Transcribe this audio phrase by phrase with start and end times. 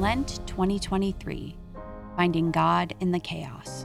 [0.00, 1.54] Lent 2023
[2.16, 3.84] Finding God in the Chaos.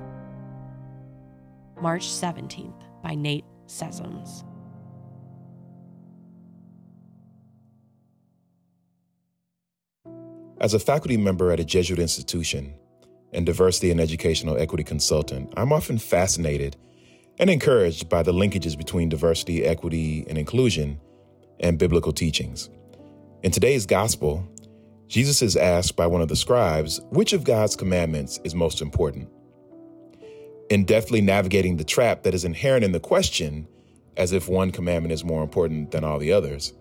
[1.81, 2.71] March 17th
[3.03, 4.45] by Nate Sessoms.
[10.61, 12.73] As a faculty member at a Jesuit institution
[13.33, 16.77] and diversity and educational equity consultant, I'm often fascinated
[17.39, 20.97] and encouraged by the linkages between diversity, equity, and inclusion
[21.59, 22.69] and biblical teachings.
[23.43, 24.47] In today's gospel,
[25.07, 29.29] Jesus is asked by one of the scribes which of God's commandments is most important.
[30.69, 33.67] In deftly navigating the trap that is inherent in the question,
[34.17, 36.73] as if one commandment is more important than all the others,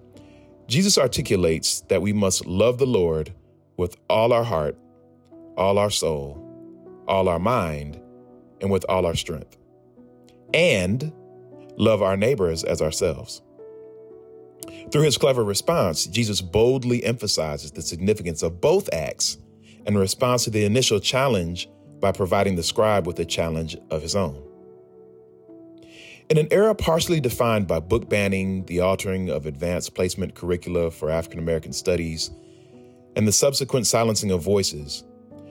[0.67, 3.35] Jesus articulates that we must love the Lord
[3.77, 4.79] with all our heart,
[5.57, 6.41] all our soul,
[7.07, 8.01] all our mind,
[8.63, 9.59] and with all our strength,
[10.55, 11.13] and
[11.77, 13.43] love our neighbors as ourselves.
[14.91, 19.39] Through his clever response, Jesus boldly emphasizes the significance of both acts
[19.87, 21.69] in response to the initial challenge
[22.01, 24.43] by providing the scribe with a challenge of his own.
[26.31, 31.11] In an era partially defined by book banning, the altering of advanced placement curricula for
[31.11, 32.31] African American studies,
[33.15, 35.05] and the subsequent silencing of voices,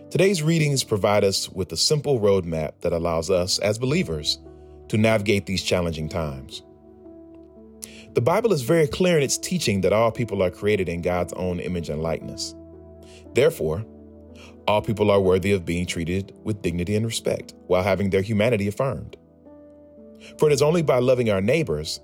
[0.09, 4.39] today's readings provide us with a simple roadmap that allows us, as believers,
[4.89, 6.63] to navigate these challenging times.
[8.13, 11.33] The Bible is very clear in its teaching that all people are created in God's
[11.33, 12.53] own image and likeness.
[13.33, 13.83] Therefore,
[14.67, 18.67] all people are worthy of being treated with dignity and respect while having their humanity
[18.67, 19.17] affirmed.
[20.37, 21.99] For it is only by loving our neighbors,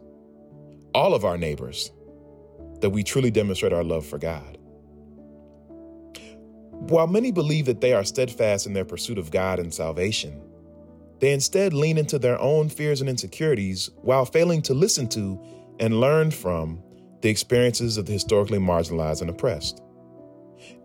[0.95, 1.91] all of our neighbors,
[2.81, 4.57] that we truly demonstrate our love for God.
[6.71, 10.41] While many believe that they are steadfast in their pursuit of God and salvation,
[11.19, 15.39] they instead lean into their own fears and insecurities while failing to listen to
[15.79, 16.81] and learn from
[17.21, 19.81] the experiences of the historically marginalized and oppressed.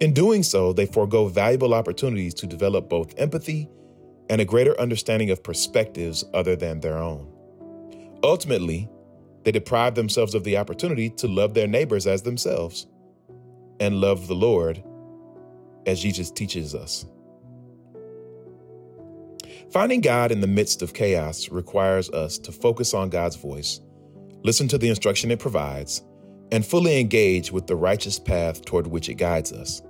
[0.00, 3.68] In doing so, they forego valuable opportunities to develop both empathy
[4.30, 7.30] and a greater understanding of perspectives other than their own.
[8.22, 8.88] Ultimately,
[9.44, 12.86] they deprive themselves of the opportunity to love their neighbors as themselves
[13.80, 14.82] and love the Lord
[15.86, 17.04] as Jesus teaches us.
[19.70, 23.80] Finding God in the midst of chaos requires us to focus on God's voice
[24.44, 26.02] listen to the instruction it provides,
[26.52, 29.82] and fully engage with the righteous path toward which it guides us.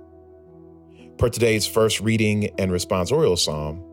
[1.17, 3.83] Per today's first reading and responsorial psalm,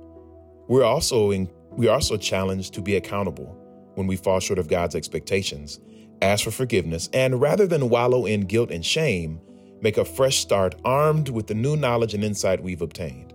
[0.69, 3.59] we're also in, we're also challenged to be accountable
[3.97, 5.81] when we fall short of God's expectations,
[6.23, 9.41] ask for forgiveness, and rather than wallow in guilt and shame,
[9.81, 13.35] make a fresh start armed with the new knowledge and insight we've obtained.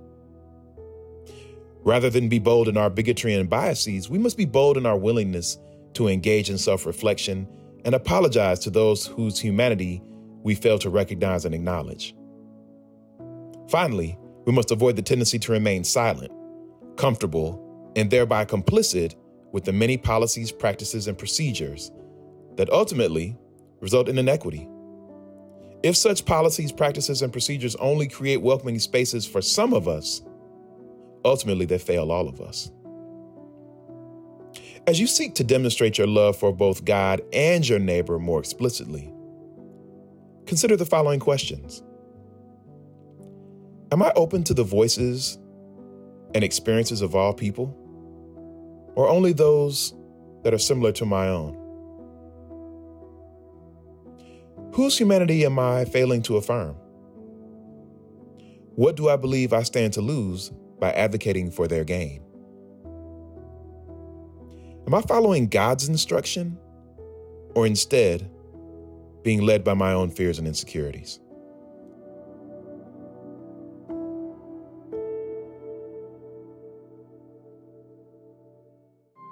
[1.84, 4.98] Rather than be bold in our bigotry and biases, we must be bold in our
[4.98, 5.58] willingness
[5.98, 7.48] to engage in self reflection
[7.84, 10.02] and apologize to those whose humanity
[10.44, 12.16] we fail to recognize and acknowledge.
[13.70, 16.32] Finally, we must avoid the tendency to remain silent,
[16.96, 19.16] comfortable, and thereby complicit
[19.52, 21.92] with the many policies, practices, and procedures
[22.56, 23.36] that ultimately
[23.82, 24.68] result in inequity.
[25.84, 30.22] If such policies, practices, and procedures only create welcoming spaces for some of us,
[31.26, 32.72] ultimately they fail all of us.
[34.88, 39.14] As you seek to demonstrate your love for both God and your neighbor more explicitly,
[40.46, 41.84] consider the following questions
[43.92, 45.40] Am I open to the voices
[46.34, 47.76] and experiences of all people,
[48.96, 49.94] or only those
[50.44, 51.58] that are similar to my own?
[54.74, 56.78] Whose humanity am I failing to affirm?
[58.76, 60.50] What do I believe I stand to lose
[60.80, 62.27] by advocating for their gain?
[64.88, 66.58] Am I following God's instruction
[67.56, 68.32] or instead
[69.22, 71.20] being led by my own fears and insecurities?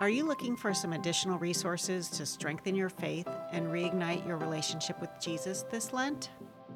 [0.02, 5.00] Are you looking for some additional resources to strengthen your faith and reignite your relationship
[5.00, 6.32] with Jesus this Lent?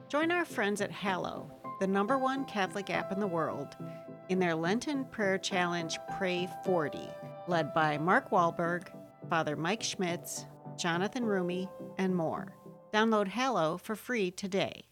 [0.08, 1.52] Join our friends at Hallow,
[1.82, 3.75] the number one Catholic app in the world,
[4.30, 7.10] in their Lenten prayer challenge Pray 40
[7.50, 8.88] led by Mark Wahlberg,
[9.30, 10.46] Father Mike Schmitz,
[10.78, 12.56] Jonathan Roumie, and more.
[12.94, 14.88] Download Hallow for free today.